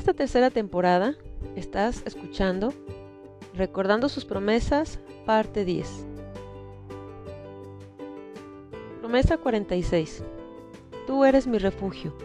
[0.00, 1.14] esta tercera temporada
[1.56, 2.72] estás escuchando
[3.54, 6.06] Recordando sus promesas, parte 10.
[9.00, 10.24] Promesa 46.
[11.06, 12.16] Tú eres mi refugio,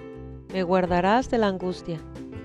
[0.54, 2.00] me guardarás de la angustia,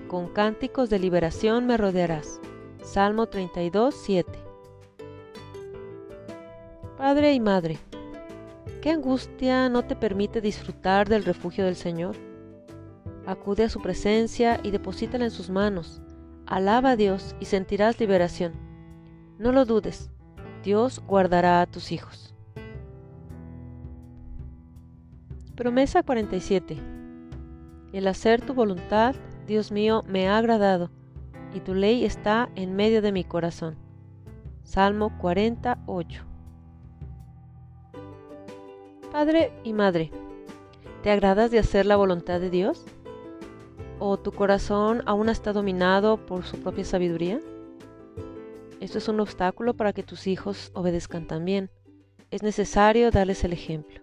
[0.08, 2.40] con cánticos de liberación me rodearás.
[2.82, 4.32] Salmo 32, 7.
[6.96, 7.79] Padre y Madre,
[8.81, 12.29] ¿qué angustia no te permite disfrutar del refugio del Señor?
[13.30, 16.02] Acude a su presencia y deposítala en sus manos.
[16.46, 18.54] Alaba a Dios y sentirás liberación.
[19.38, 20.11] No lo dudes,
[20.64, 22.35] Dios guardará a tus hijos.
[25.54, 26.76] Promesa 47.
[27.93, 29.14] El hacer tu voluntad,
[29.46, 30.90] Dios mío, me ha agradado,
[31.54, 33.77] y tu ley está en medio de mi corazón.
[34.64, 36.24] Salmo 48.
[39.12, 40.10] Padre y Madre,
[41.05, 42.84] ¿te agradas de hacer la voluntad de Dios?
[44.02, 47.38] ¿O tu corazón aún está dominado por su propia sabiduría?
[48.80, 51.70] Esto es un obstáculo para que tus hijos obedezcan también.
[52.30, 54.00] Es necesario darles el ejemplo.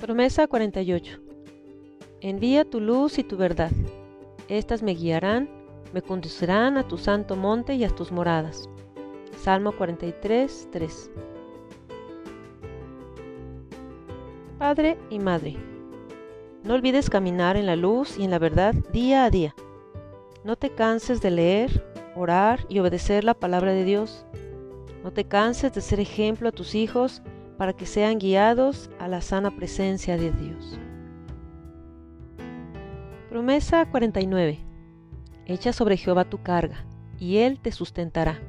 [0.00, 1.20] Promesa 48.
[2.20, 3.70] Envía tu luz y tu verdad.
[4.48, 5.48] Estas me guiarán,
[5.94, 8.68] me conducirán a tu santo monte y a tus moradas.
[9.38, 11.10] Salmo 43, 3.
[14.58, 15.56] Padre y Madre,
[16.62, 19.54] no olvides caminar en la luz y en la verdad día a día.
[20.44, 24.26] No te canses de leer, orar y obedecer la palabra de Dios.
[25.02, 27.22] No te canses de ser ejemplo a tus hijos
[27.56, 30.78] para que sean guiados a la sana presencia de Dios.
[33.30, 34.60] Promesa 49.
[35.46, 36.84] Echa sobre Jehová tu carga,
[37.18, 38.40] y él te sustentará.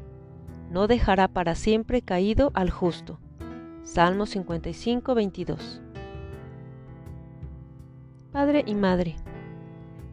[0.70, 3.20] No dejará para siempre caído al justo.
[3.84, 5.82] Salmo 55, 22.
[8.32, 9.18] Padre y Madre,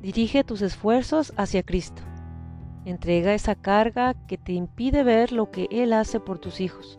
[0.02, 2.02] dirige tus esfuerzos hacia Cristo.
[2.84, 6.98] Entrega esa carga que te impide ver lo que Él hace por tus hijos.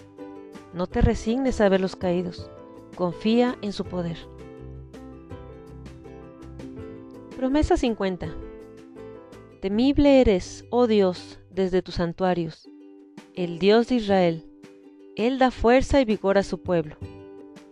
[0.73, 2.49] No te resignes a verlos caídos.
[2.95, 4.17] Confía en su poder.
[7.35, 8.29] Promesa 50.
[9.61, 12.69] Temible eres, oh Dios, desde tus santuarios,
[13.35, 14.45] el Dios de Israel.
[15.17, 16.95] Él da fuerza y vigor a su pueblo.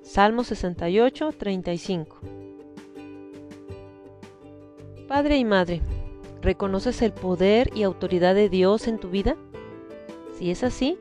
[0.01, 2.46] Salmo 68, 35.
[5.07, 5.81] Padre y Madre,
[6.41, 9.37] ¿reconoces el poder y autoridad de Dios en tu vida?
[10.37, 10.97] Si es así,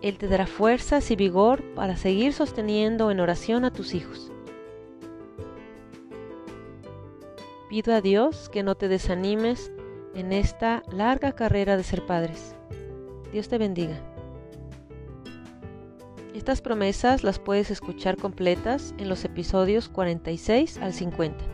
[0.00, 4.32] Él te dará fuerzas y vigor para seguir sosteniendo en oración a tus hijos.
[7.68, 9.70] Pido a Dios que no te desanimes
[10.14, 12.54] en esta larga carrera de ser padres.
[13.30, 14.00] Dios te bendiga.
[16.34, 21.49] Estas promesas las puedes escuchar completas en los episodios 46 al 50.